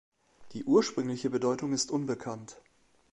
[0.53, 2.57] Die ursprüngliche Bedeutung ist unbekannt.